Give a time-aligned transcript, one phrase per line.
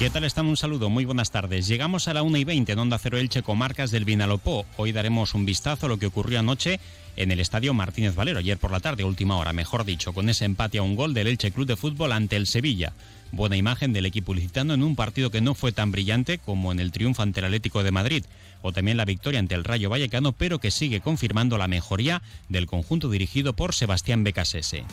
[0.00, 0.46] ¿Qué tal están?
[0.46, 1.68] Un saludo, muy buenas tardes.
[1.68, 4.64] Llegamos a la 1 y 20 en Onda Cero Elche, comarcas del Vinalopó.
[4.78, 6.80] Hoy daremos un vistazo a lo que ocurrió anoche
[7.16, 10.46] en el estadio Martínez Valero, ayer por la tarde, última hora, mejor dicho, con ese
[10.46, 12.94] empate a un gol del Elche Club de Fútbol ante el Sevilla.
[13.30, 16.80] Buena imagen del equipo licitano en un partido que no fue tan brillante como en
[16.80, 18.24] el triunfo ante el Atlético de Madrid
[18.62, 22.66] o también la victoria ante el Rayo Vallecano, pero que sigue confirmando la mejoría del
[22.66, 24.84] conjunto dirigido por Sebastián Becasese.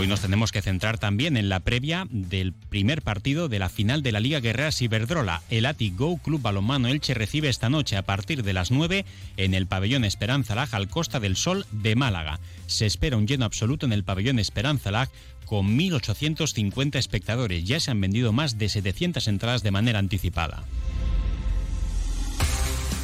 [0.00, 4.02] Hoy nos tenemos que centrar también en la previa del primer partido de la final
[4.02, 5.42] de la Liga Guerrera Ciberdrola.
[5.50, 9.04] El Ati Go Club Balomano Elche recibe esta noche a partir de las 9
[9.36, 12.40] en el pabellón Esperanza Lag al Costa del Sol de Málaga.
[12.66, 15.10] Se espera un lleno absoluto en el pabellón Esperanza Lag
[15.44, 17.64] con 1.850 espectadores.
[17.64, 20.64] Ya se han vendido más de 700 entradas de manera anticipada.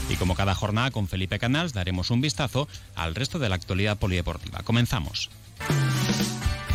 [0.08, 3.98] Y como cada jornada con Felipe Canals daremos un vistazo al resto de la actualidad
[3.98, 4.62] polideportiva.
[4.62, 5.28] Comenzamos.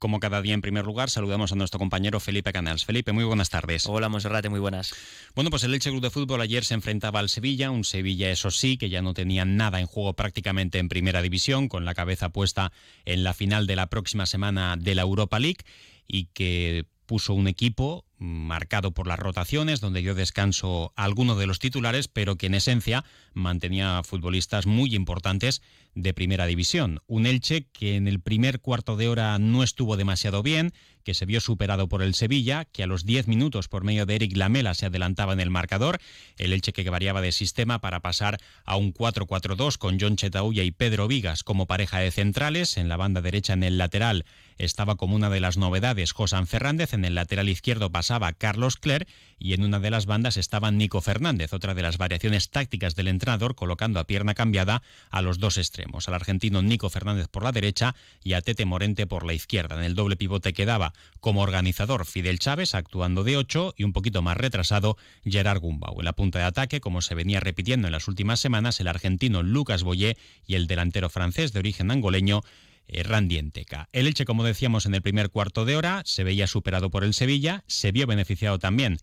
[0.00, 2.86] Como cada día, en primer lugar, saludamos a nuestro compañero Felipe Canals.
[2.86, 3.84] Felipe, muy buenas tardes.
[3.86, 4.94] Hola, Monserrate, muy buenas.
[5.34, 8.50] Bueno, pues el Elche Club de Fútbol ayer se enfrentaba al Sevilla, un Sevilla, eso
[8.50, 12.30] sí, que ya no tenía nada en juego prácticamente en primera división, con la cabeza
[12.30, 12.72] puesta
[13.04, 15.66] en la final de la próxima semana de la Europa League
[16.08, 21.48] y que puso un equipo marcado por las rotaciones, donde dio descanso a alguno de
[21.48, 25.60] los titulares, pero que en esencia mantenía futbolistas muy importantes
[25.96, 27.00] de primera división.
[27.08, 30.72] Un Elche que en el primer cuarto de hora no estuvo demasiado bien,
[31.04, 34.16] que se vio superado por el Sevilla, que a los 10 minutos por medio de
[34.16, 35.98] Eric Lamela se adelantaba en el marcador,
[36.36, 40.70] el Elche que variaba de sistema para pasar a un 4-4-2 con John Chetauya y
[40.70, 44.24] Pedro Vigas como pareja de centrales, en la banda derecha en el lateral
[44.60, 49.06] estaba como una de las novedades Josan Fernández, en el lateral izquierdo pasaba Carlos Cler
[49.38, 53.08] y en una de las bandas estaba Nico Fernández, otra de las variaciones tácticas del
[53.08, 57.52] entrenador colocando a pierna cambiada a los dos extremos, al argentino Nico Fernández por la
[57.52, 59.76] derecha y a Tete Morente por la izquierda.
[59.76, 64.22] En el doble pivote quedaba como organizador Fidel Chávez actuando de 8 y un poquito
[64.22, 65.98] más retrasado Gerard Gumbau.
[65.98, 69.42] En la punta de ataque, como se venía repitiendo en las últimas semanas, el argentino
[69.42, 70.16] Lucas Boyé
[70.46, 72.42] y el delantero francés de origen angoleño
[72.86, 73.88] eh, Randy Enteca.
[73.92, 77.14] El Elche, como decíamos en el primer cuarto de hora, se veía superado por el
[77.14, 78.98] Sevilla, se vio beneficiado también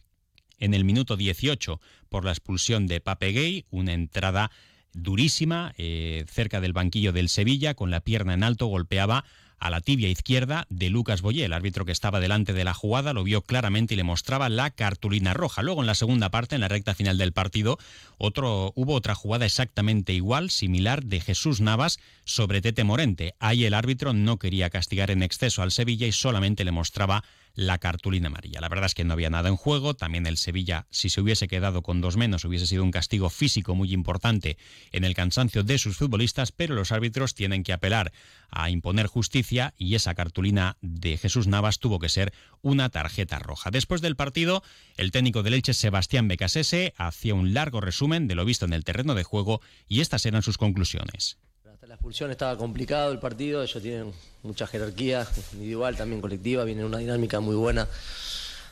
[0.59, 1.79] en el minuto 18
[2.09, 4.51] por la expulsión de Pape Gay, una entrada
[4.93, 9.25] durísima eh, cerca del banquillo del Sevilla, con la pierna en alto golpeaba
[9.59, 11.45] a la tibia izquierda de Lucas Boyé.
[11.45, 14.69] El árbitro que estaba delante de la jugada lo vio claramente y le mostraba la
[14.69, 15.61] cartulina roja.
[15.63, 17.77] Luego en la segunda parte, en la recta final del partido,
[18.17, 23.35] otro, hubo otra jugada exactamente igual, similar, de Jesús Navas sobre Tete Morente.
[23.39, 27.23] Ahí el árbitro no quería castigar en exceso al Sevilla y solamente le mostraba
[27.57, 28.61] la cartulina amarilla.
[28.61, 29.95] La verdad es que no había nada en juego.
[29.95, 33.73] También el Sevilla, si se hubiese quedado con dos menos, hubiese sido un castigo físico
[33.73, 34.57] muy importante
[34.91, 38.13] en el cansancio de sus futbolistas, pero los árbitros tienen que apelar
[38.51, 42.31] a imponer justicia y esa cartulina de Jesús Navas tuvo que ser
[42.61, 43.71] una tarjeta roja.
[43.71, 44.61] Después del partido,
[44.95, 48.83] el técnico del Elche, Sebastián Becasese, hacía un largo resumen de lo visto en el
[48.83, 51.39] terreno de juego y estas eran sus conclusiones.
[51.87, 54.11] La expulsión estaba complicado el partido, ellos tienen
[54.43, 57.87] mucha jerarquía individual, también colectiva, viene una dinámica muy buena.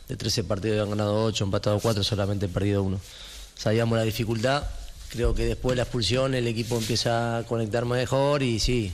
[0.10, 3.00] De 13 partidos han ganado 8, empatado 4, solamente perdido 1.
[3.56, 4.64] Sabíamos la dificultad,
[5.08, 8.92] creo que después de la expulsión el equipo empieza a conectar mejor y sí,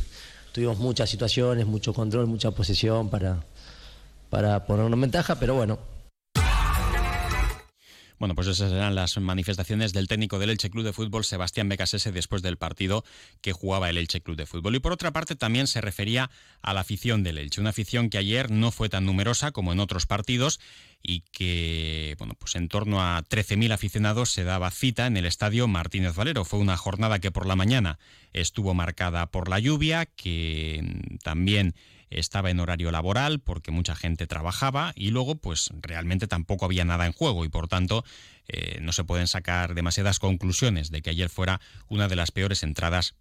[0.52, 3.44] tuvimos muchas situaciones, mucho control, mucha posesión para,
[4.30, 5.80] para poner ventaja, pero bueno,
[8.22, 12.12] bueno, pues esas eran las manifestaciones del técnico del Elche Club de Fútbol, Sebastián Becasese,
[12.12, 13.04] después del partido
[13.42, 14.76] que jugaba el Elche Club de Fútbol.
[14.76, 16.30] Y por otra parte, también se refería
[16.62, 19.80] a la afición del Elche, una afición que ayer no fue tan numerosa como en
[19.80, 20.60] otros partidos
[21.02, 25.68] y que, bueno, pues en torno a 13.000 aficionados se daba cita en el estadio
[25.68, 26.46] Martínez Valero.
[26.46, 27.98] Fue una jornada que por la mañana
[28.34, 31.74] estuvo marcada por la lluvia, que también
[32.12, 37.06] estaba en horario laboral porque mucha gente trabajaba y luego pues realmente tampoco había nada
[37.06, 38.04] en juego y por tanto
[38.48, 42.64] eh, no se pueden sacar demasiadas conclusiones de que ayer fuera una de las peores
[42.64, 43.16] entradas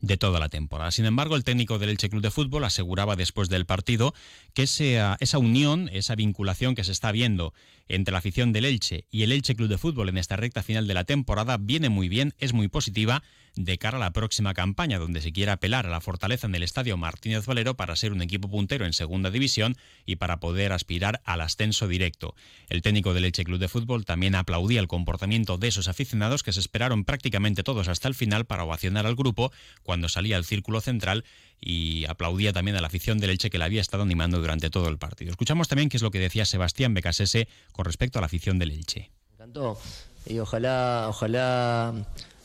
[0.00, 0.90] de toda la temporada.
[0.90, 4.14] Sin embargo, el técnico del Elche Club de Fútbol aseguraba después del partido
[4.52, 7.54] que esa, esa unión, esa vinculación que se está viendo
[7.88, 10.86] entre la afición del Elche y el Elche Club de Fútbol en esta recta final
[10.86, 13.22] de la temporada viene muy bien, es muy positiva
[13.56, 16.62] de cara a la próxima campaña, donde se quiere apelar a la fortaleza en el
[16.62, 21.22] estadio Martínez Valero para ser un equipo puntero en segunda división y para poder aspirar
[21.24, 22.34] al ascenso directo.
[22.68, 26.52] El técnico del Elche Club de Fútbol también aplaudía el comportamiento de esos aficionados que
[26.52, 29.50] se esperaron prácticamente todos hasta el final para ovacionar al grupo
[29.82, 31.24] cuando salía al círculo central
[31.60, 34.88] y aplaudía también a la afición del Elche que la había estado animando durante todo
[34.88, 35.30] el partido.
[35.30, 38.70] Escuchamos también qué es lo que decía Sebastián Becasese con respecto a la afición del
[38.70, 39.10] Elche.
[39.30, 39.78] Me encantó
[40.26, 41.94] y ojalá, ojalá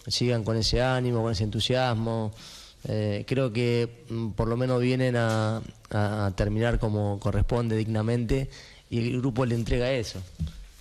[0.08, 2.32] sigan con ese ánimo, con ese entusiasmo.
[2.88, 5.62] Eh, creo que mm, por lo menos vienen a,
[6.36, 8.50] terminar como corresponde dignamente
[8.90, 10.22] y el grupo le entrega eso.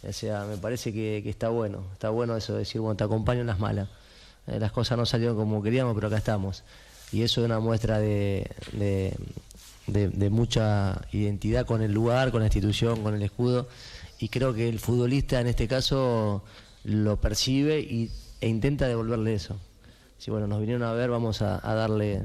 [0.06, 3.40] O sea, me parece que, está bueno, está bueno eso de decir, bueno, te acompaño
[3.40, 3.88] en las malas.
[4.46, 6.62] Eh, las cosas no salieron como queríamos, pero acá estamos.
[7.12, 8.50] Y eso es una muestra de,
[9.86, 13.68] de mucha identidad con el lugar, con la institución, con el escudo.
[14.18, 16.44] Y creo que el futbolista en este caso
[16.84, 18.10] lo percibe y
[18.40, 19.58] e intenta devolverle eso.
[20.18, 22.22] Si bueno, nos vinieron a ver, vamos a, darle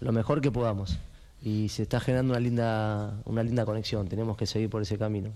[0.00, 0.98] lo mejor que podamos.
[1.42, 5.30] Y se está generando una linda, una linda conexión, tenemos que seguir por ese camino.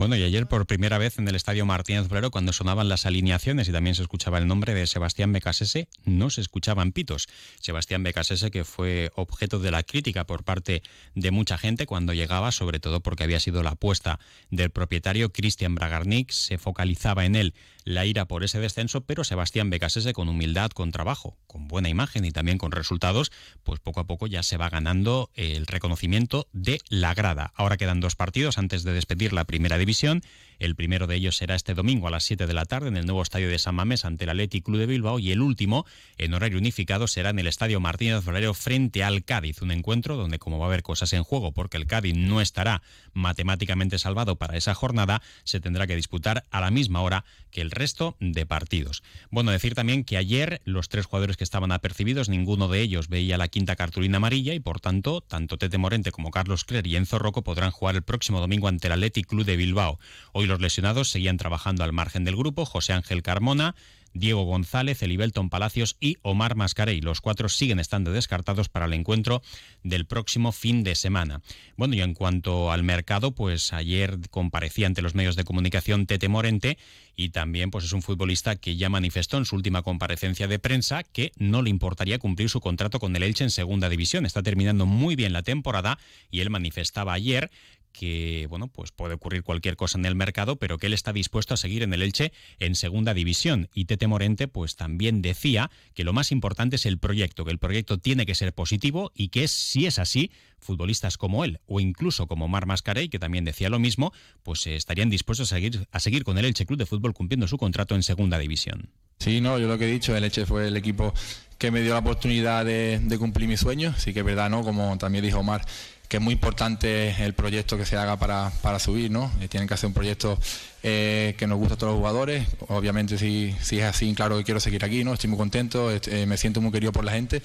[0.00, 3.68] Bueno, y ayer por primera vez en el Estadio Martínez Valero, cuando sonaban las alineaciones
[3.68, 7.28] y también se escuchaba el nombre de Sebastián Becasese, no se escuchaban pitos.
[7.60, 10.82] Sebastián Becasese, que fue objeto de la crítica por parte
[11.14, 15.74] de mucha gente cuando llegaba, sobre todo porque había sido la apuesta del propietario Cristian
[15.74, 17.54] Bragarnik, se focalizaba en él
[17.84, 22.24] la ira por ese descenso, pero Sebastián Becasese con humildad, con trabajo, con buena imagen
[22.24, 23.32] y también con resultados,
[23.64, 27.52] pues poco a poco ya se va ganando el reconocimiento de la grada.
[27.54, 30.22] Ahora quedan dos partidos antes de despedir la primera división televisión
[30.60, 33.06] el primero de ellos será este domingo a las 7 de la tarde en el
[33.06, 35.86] nuevo estadio de San Mamés ante el Athletic Club de Bilbao y el último,
[36.18, 40.38] en horario unificado, será en el estadio Martínez Valero frente al Cádiz, un encuentro donde
[40.38, 42.82] como va a haber cosas en juego porque el Cádiz no estará
[43.14, 47.70] matemáticamente salvado para esa jornada, se tendrá que disputar a la misma hora que el
[47.70, 49.02] resto de partidos.
[49.30, 53.38] Bueno, decir también que ayer los tres jugadores que estaban apercibidos, ninguno de ellos veía
[53.38, 57.18] la quinta cartulina amarilla y por tanto, tanto Tete Morente como Carlos Cler y Enzo
[57.18, 59.98] Rocco podrán jugar el próximo domingo ante el Athletic Club de Bilbao.
[60.32, 63.74] Hoy los lesionados seguían trabajando al margen del grupo, José Ángel Carmona,
[64.12, 67.00] Diego González, Elibelton Palacios y Omar Mascarey.
[67.00, 69.42] Los cuatro siguen estando descartados para el encuentro
[69.84, 71.42] del próximo fin de semana.
[71.76, 76.28] Bueno, y en cuanto al mercado, pues ayer comparecía ante los medios de comunicación Tete
[76.28, 76.76] Morente
[77.14, 81.04] y también pues es un futbolista que ya manifestó en su última comparecencia de prensa
[81.04, 84.26] que no le importaría cumplir su contrato con el Elche en segunda división.
[84.26, 85.98] Está terminando muy bien la temporada
[86.30, 87.50] y él manifestaba ayer
[87.92, 91.54] que bueno, pues puede ocurrir cualquier cosa en el mercado, pero que él está dispuesto
[91.54, 93.68] a seguir en el Elche en segunda división.
[93.74, 97.58] Y Tete Morente pues también decía que lo más importante es el proyecto, que el
[97.58, 102.26] proyecto tiene que ser positivo y que si es así, futbolistas como él o incluso
[102.26, 106.00] como Mar Mascarey, que también decía lo mismo, pues eh, estarían dispuestos a seguir, a
[106.00, 108.90] seguir con el Elche Club de Fútbol cumpliendo su contrato en segunda división.
[109.18, 111.12] Sí, no, yo lo que he dicho, el Elche fue el equipo
[111.58, 114.62] que me dio la oportunidad de, cumplir mi sueño, sí que es verdad, ¿no?
[114.62, 115.66] Como también dijo Omar,
[116.10, 119.30] que es muy importante el proyecto que se haga para, para subir, ¿no?
[119.40, 120.40] Eh, tienen que hacer un proyecto
[120.82, 122.48] eh, que nos guste a todos los jugadores.
[122.66, 125.14] Obviamente, si, si es así, claro que quiero seguir aquí, ¿no?
[125.14, 127.42] Estoy muy contento, eh, me siento muy querido por la gente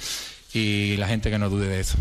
[0.51, 1.95] y la gente que no dude de eso.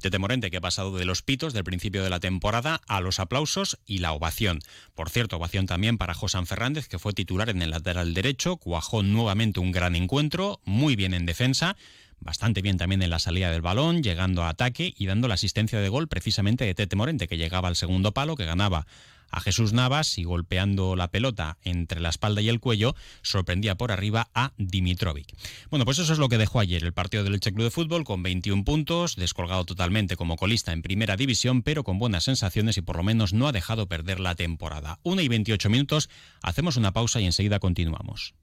[0.00, 3.18] Tete Morente, que ha pasado de los pitos del principio de la temporada a los
[3.18, 4.60] aplausos y la ovación.
[4.94, 9.02] Por cierto, ovación también para Josan Fernández, que fue titular en el lateral derecho, cuajó
[9.02, 11.76] nuevamente un gran encuentro, muy bien en defensa
[12.20, 15.80] bastante bien también en la salida del balón, llegando a ataque y dando la asistencia
[15.80, 18.86] de gol precisamente de Tete Morente, que llegaba al segundo palo, que ganaba
[19.30, 23.92] a Jesús Navas y golpeando la pelota entre la espalda y el cuello, sorprendía por
[23.92, 25.34] arriba a Dimitrovic.
[25.70, 28.04] Bueno, pues eso es lo que dejó ayer el partido del Elche Club de Fútbol
[28.04, 32.82] con 21 puntos, descolgado totalmente como colista en primera división, pero con buenas sensaciones y
[32.82, 34.98] por lo menos no ha dejado perder la temporada.
[35.04, 36.10] 1 y 28 minutos,
[36.42, 38.34] hacemos una pausa y enseguida continuamos.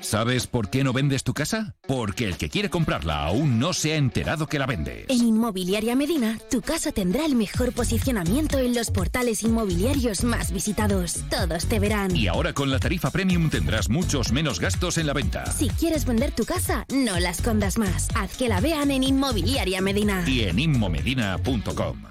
[0.00, 1.74] ¿Sabes por qué no vendes tu casa?
[1.86, 5.06] Porque el que quiere comprarla aún no se ha enterado que la vendes.
[5.08, 11.24] En Inmobiliaria Medina, tu casa tendrá el mejor posicionamiento en los portales inmobiliarios más visitados.
[11.28, 12.14] Todos te verán.
[12.14, 15.50] Y ahora con la tarifa premium tendrás muchos menos gastos en la venta.
[15.50, 18.08] Si quieres vender tu casa, no la escondas más.
[18.14, 20.24] Haz que la vean en Inmobiliaria Medina.
[20.26, 22.04] Y en inmomedina.com.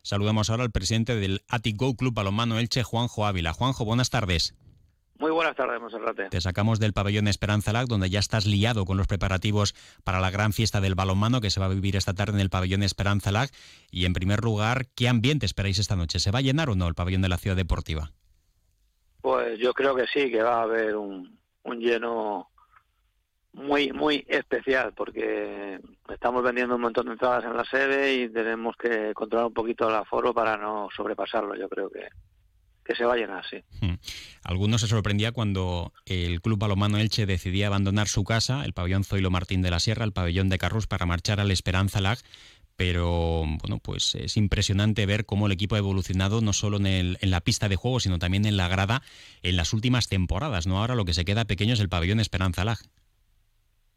[0.00, 3.52] Saludamos ahora al presidente del Atigo Club Balomano Elche, Juanjo Ávila.
[3.52, 4.54] Juanjo, buenas tardes.
[5.18, 6.28] Muy buenas tardes, Monserrate.
[6.28, 10.30] Te sacamos del pabellón Esperanza Lag, donde ya estás liado con los preparativos para la
[10.30, 13.32] gran fiesta del balonmano que se va a vivir esta tarde en el pabellón Esperanza
[13.32, 13.50] Lag.
[13.90, 16.20] Y en primer lugar, ¿qué ambiente esperáis esta noche?
[16.20, 18.12] ¿Se va a llenar o no el pabellón de la ciudad deportiva?
[19.20, 22.48] Pues yo creo que sí, que va a haber un, lleno
[23.52, 28.76] muy muy especial porque estamos vendiendo un montón de entradas en la sede y tenemos
[28.76, 31.56] que controlar un poquito el aforo para no sobrepasarlo.
[31.56, 32.08] Yo creo que
[32.88, 33.58] que se va a llenar, sí.
[33.82, 33.96] Hmm.
[34.42, 39.30] Algunos se sorprendía cuando el Club Balomano Elche decidía abandonar su casa, el pabellón Zoilo
[39.30, 42.18] Martín de la Sierra, el pabellón de Carrus, para marchar al Esperanza Lag.
[42.76, 47.18] Pero bueno, pues es impresionante ver cómo el equipo ha evolucionado no solo en, el,
[47.20, 49.02] en la pista de juego, sino también en la grada
[49.42, 50.66] en las últimas temporadas.
[50.66, 52.78] No ahora lo que se queda pequeño es el pabellón Esperanza Lag.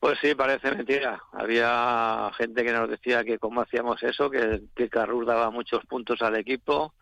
[0.02, 1.22] Pues sí, parece mentira.
[1.32, 6.22] Había gente que nos decía que cómo hacíamos eso, que, que Carrus daba muchos puntos
[6.24, 6.94] al equipo,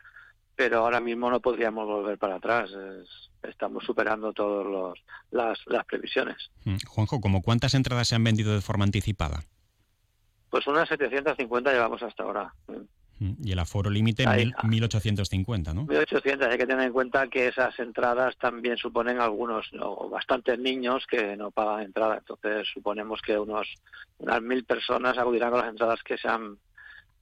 [0.59, 2.69] pero ahora mismo no podríamos volver para atrás.
[3.43, 4.99] estamos superando todas
[5.31, 6.35] las, las previsiones.
[6.65, 9.39] Mm, Juanjo, ¿cómo cuántas entradas se han vendido de forma anticipada?
[10.49, 12.53] Pues unas 750 llevamos hasta ahora.
[13.19, 14.25] Mm, y el aforo límite
[14.63, 15.85] 1850, ¿no?
[15.85, 21.07] 1800, hay que tener en cuenta que esas entradas también suponen algunos o bastantes niños
[21.09, 22.17] que no pagan entrada.
[22.17, 23.65] Entonces suponemos que unos
[24.17, 26.57] unas mil personas acudirán con las entradas que se han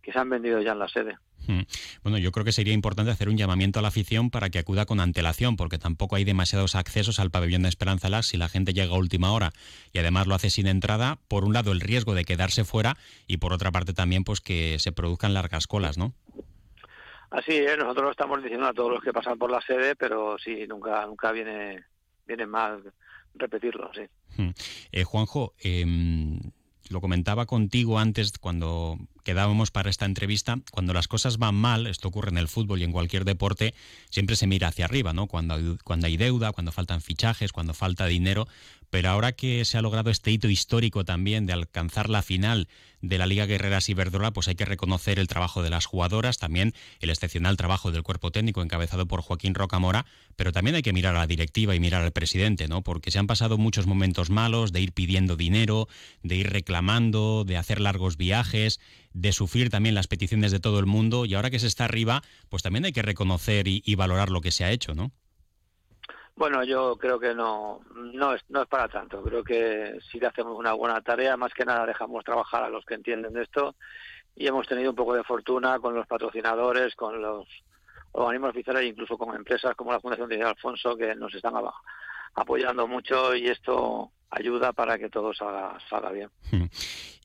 [0.01, 1.20] que se han vendido ya en la sede.
[1.48, 1.62] Hmm.
[2.04, 4.86] Bueno, yo creo que sería importante hacer un llamamiento a la afición para que acuda
[4.86, 8.74] con antelación, porque tampoco hay demasiados accesos al pabellón de Esperanza Las si la gente
[8.74, 9.51] llega a última hora
[9.94, 11.20] y además lo hace sin entrada.
[11.27, 14.77] Por un lado, el riesgo de quedarse fuera y por otra parte también, pues que
[14.80, 16.13] se produzcan largas colas, ¿no?
[17.30, 20.38] Así es, nosotros lo estamos diciendo a todos los que pasan por la sede, pero
[20.38, 21.84] sí, nunca, nunca viene,
[22.25, 22.94] viene mal
[23.36, 24.01] repetirlo, sí.
[24.42, 24.51] Hmm.
[24.92, 25.86] Eh, Juanjo, eh,
[26.89, 28.98] lo comentaba contigo antes cuando
[29.28, 32.86] quedábamos para esta entrevista, cuando las cosas van mal, esto ocurre en el fútbol y
[32.86, 33.74] en cualquier deporte,
[34.10, 35.28] siempre se mira hacia arriba, ¿no?
[35.28, 38.48] Cuando, cuando hay deuda, cuando faltan fichajes, cuando falta dinero,
[38.90, 42.70] pero ahora que se ha logrado este hito histórico también de alcanzar la final
[43.02, 46.74] de la Liga Guerreras Iberdrola, pues hay que reconocer el trabajo de las jugadoras, también
[47.00, 50.06] el excepcional trabajo del cuerpo técnico encabezado por Joaquín Rocamora,
[50.36, 52.82] pero también hay que mirar a la directiva y mirar al presidente, ¿no?
[52.82, 55.90] Porque se han pasado muchos momentos malos de ir pidiendo dinero,
[56.24, 58.80] de ir reclamando, de hacer largos viajes,
[59.18, 62.22] de sufrir también las peticiones de todo el mundo y ahora que se está arriba,
[62.50, 65.12] pues también hay que reconocer y, valorar lo que se ha hecho, ¿no?
[66.36, 67.82] Bueno, yo creo que no,
[68.14, 69.24] no es, no es para tanto.
[69.24, 71.36] Creo que sí que hacemos una buena tarea.
[71.36, 73.74] Más que nada dejamos trabajar a los que entienden de esto
[74.36, 77.48] y hemos tenido un poco de fortuna con los patrocinadores, con los
[78.12, 81.56] organismos oficiales incluso con empresas como la Fundación de Alfonso que nos están
[82.34, 86.30] apoyando mucho y esto ayuda para que todo salga, salga bien.
[86.52, 86.66] Hmm.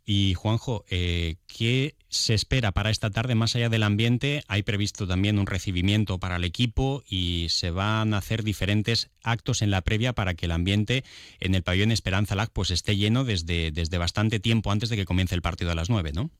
[0.05, 4.43] Y Juanjo, eh, ¿qué se espera para esta tarde más allá del ambiente?
[4.49, 9.63] Hay previsto también un recibimiento para el equipo y se van a hacer diferentes actos
[9.63, 11.05] en la previa para que el ambiente
[11.39, 15.05] en el pabellón Esperanza Lag pues esté lleno desde, desde bastante tiempo antes de que
[15.05, 16.31] comience el partido a las nueve, ¿no?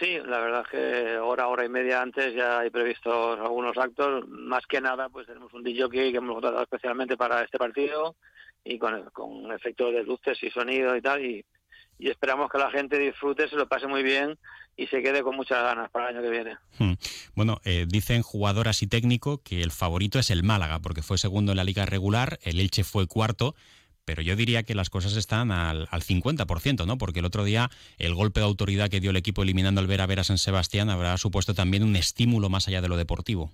[0.00, 4.26] Sí, la verdad es que hora, hora y media antes ya hay previstos algunos actos.
[4.28, 8.16] Más que nada, pues tenemos un DJ que hemos contratado especialmente para este partido
[8.64, 11.22] y con, con efectos de luces y sonido y tal.
[11.22, 11.44] Y,
[11.98, 14.38] y esperamos que la gente disfrute, se lo pase muy bien
[14.74, 16.56] y se quede con muchas ganas para el año que viene.
[16.78, 16.94] Hmm.
[17.34, 21.52] Bueno, eh, dicen jugadoras y técnico que el favorito es el Málaga, porque fue segundo
[21.52, 23.54] en la liga regular, el Elche fue cuarto,
[24.10, 26.98] pero yo diría que las cosas están al, al 50%, ¿no?
[26.98, 30.04] Porque el otro día el golpe de autoridad que dio el equipo eliminando al Vera
[30.04, 33.52] Vera San Sebastián habrá supuesto también un estímulo más allá de lo deportivo.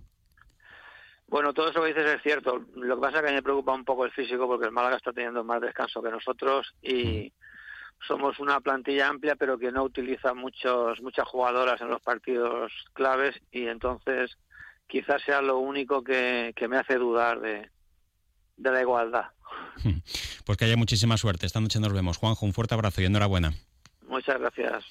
[1.29, 2.65] Bueno, todo eso que dices es cierto.
[2.75, 5.13] Lo que pasa es que me preocupa un poco el físico porque el Málaga está
[5.13, 7.29] teniendo más descanso que nosotros y...
[7.29, 7.33] Hmm
[8.07, 13.35] somos una plantilla amplia pero que no utiliza muchos muchas jugadoras en los partidos claves
[13.51, 14.37] y entonces
[14.87, 17.71] quizás sea lo único que, que me hace dudar de,
[18.57, 19.27] de la igualdad.
[20.45, 21.47] Pues que haya muchísima suerte.
[21.47, 22.19] Esta noche nos vemos.
[22.19, 23.55] Juanjo, un fuerte abrazo y enhorabuena.
[24.09, 24.85] Muchas gracias.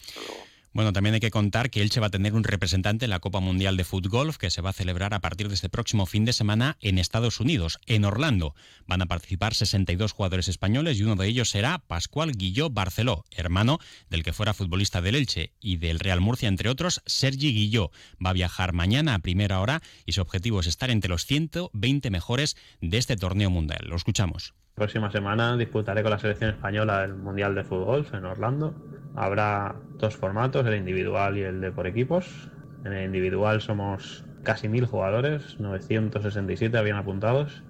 [0.75, 3.39] Bueno, también hay que contar que Elche va a tener un representante en la Copa
[3.39, 6.33] Mundial de Fútbol que se va a celebrar a partir de este próximo fin de
[6.33, 8.55] semana en Estados Unidos, en Orlando.
[8.85, 13.79] Van a participar 62 jugadores españoles y uno de ellos será Pascual Guilló Barceló, hermano
[14.09, 17.91] del que fuera futbolista del Elche y del Real Murcia, entre otros, Sergi Guilló.
[18.23, 22.09] Va a viajar mañana a primera hora y su objetivo es estar entre los 120
[22.09, 23.85] mejores de este torneo mundial.
[23.87, 24.53] Lo escuchamos.
[24.75, 28.75] Próxima semana disputaré con la selección española el Mundial de Fútbol en Orlando.
[29.15, 32.51] Habrá dos formatos, el individual y el de por equipos.
[32.83, 37.63] En el individual somos casi mil jugadores, 967 habían apuntados.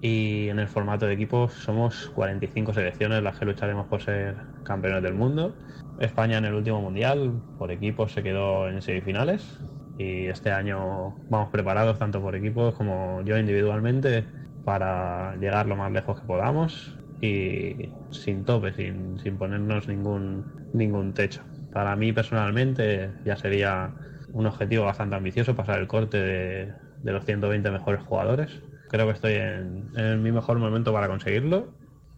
[0.00, 4.34] Y en el formato de equipos somos 45 selecciones las que lucharemos por ser
[4.64, 5.54] campeones del mundo.
[6.00, 9.60] España en el último mundial por equipos se quedó en semifinales
[9.96, 14.24] y este año vamos preparados tanto por equipos como yo individualmente
[14.68, 20.44] para llegar lo más lejos que podamos y sin tope, sin, sin ponernos ningún,
[20.74, 21.40] ningún techo.
[21.72, 23.90] Para mí personalmente ya sería
[24.30, 26.72] un objetivo bastante ambicioso pasar el corte de,
[27.02, 28.60] de los 120 mejores jugadores.
[28.90, 31.72] Creo que estoy en, mi mejor momento para conseguirlo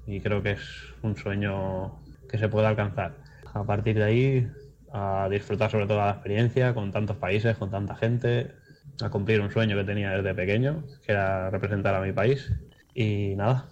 [0.08, 3.14] y creo que es un sueño que se puede alcanzar.
[3.54, 4.48] A partir de ahí,
[4.92, 8.56] a disfrutar sobre todo la experiencia con tantos países, con tanta gente,
[9.02, 12.52] a cumplir un sueño que tenía desde pequeño, que era representar a mi país.
[12.94, 13.68] Y nada,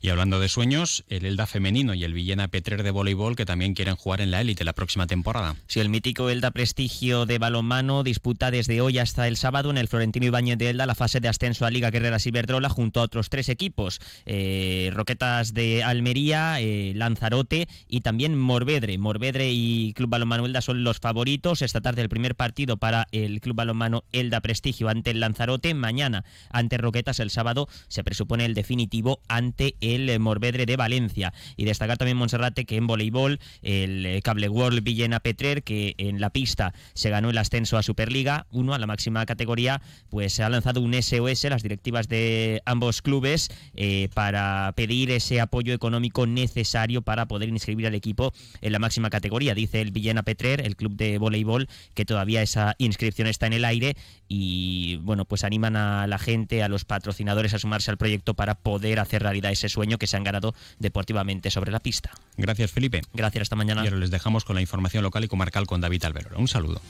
[0.00, 3.74] y hablando de sueños, el Elda femenino y el Villena Petrer de voleibol que también
[3.74, 5.56] quieren jugar en la élite la próxima temporada.
[5.66, 9.88] Sí, el mítico Elda Prestigio de balonmano disputa desde hoy hasta el sábado en el
[9.88, 13.30] Florentino Ibáñez de Elda la fase de ascenso a Liga Guerrera Ciberdrola junto a otros
[13.30, 18.98] tres equipos, eh, Roquetas de Almería, eh, Lanzarote y también Morvedre.
[18.98, 21.62] Morvedre y Club Balonmano Elda son los favoritos.
[21.62, 25.74] Esta tarde el primer partido para el Club Balonmano Elda Prestigio ante el Lanzarote.
[25.74, 30.76] Mañana ante Roquetas el sábado se presupone el definitivo ante el el eh, Morvedre de
[30.76, 31.32] Valencia.
[31.56, 36.20] Y destacar también Monserrate que en voleibol el eh, Cable World Villena Petrer, que en
[36.20, 40.42] la pista se ganó el ascenso a Superliga 1, a la máxima categoría, pues se
[40.42, 46.26] ha lanzado un SOS, las directivas de ambos clubes, eh, para pedir ese apoyo económico
[46.26, 49.54] necesario para poder inscribir al equipo en la máxima categoría.
[49.54, 53.64] Dice el Villena Petrer, el club de voleibol, que todavía esa inscripción está en el
[53.64, 53.96] aire
[54.28, 58.54] y bueno, pues animan a la gente, a los patrocinadores a sumarse al proyecto para
[58.54, 62.10] poder hacer realidad ese sueño que se han ganado deportivamente sobre la pista.
[62.38, 63.02] Gracias, Felipe.
[63.12, 63.84] Gracias, hasta mañana.
[63.84, 66.38] Y ahora les dejamos con la información local y comarcal con David Alberora.
[66.38, 66.80] Un saludo.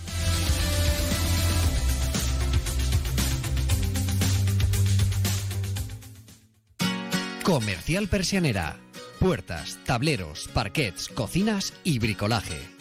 [7.43, 8.77] Comercial Persianera.
[9.19, 12.76] Puertas, tableros, parquets, cocinas y bricolaje